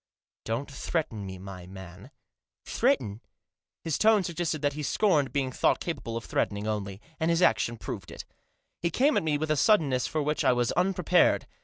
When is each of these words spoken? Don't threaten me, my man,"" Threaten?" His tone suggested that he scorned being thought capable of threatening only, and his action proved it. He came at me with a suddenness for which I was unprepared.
Don't 0.45 0.71
threaten 0.71 1.27
me, 1.27 1.37
my 1.37 1.67
man,"" 1.67 2.09
Threaten?" 2.65 3.21
His 3.85 3.99
tone 3.99 4.23
suggested 4.23 4.63
that 4.63 4.73
he 4.73 4.81
scorned 4.81 5.31
being 5.31 5.51
thought 5.51 5.79
capable 5.79 6.17
of 6.17 6.25
threatening 6.25 6.65
only, 6.65 6.99
and 7.19 7.29
his 7.29 7.43
action 7.43 7.77
proved 7.77 8.09
it. 8.09 8.25
He 8.81 8.89
came 8.89 9.15
at 9.15 9.21
me 9.21 9.37
with 9.37 9.51
a 9.51 9.55
suddenness 9.55 10.07
for 10.07 10.23
which 10.23 10.43
I 10.43 10.53
was 10.53 10.71
unprepared. 10.71 11.45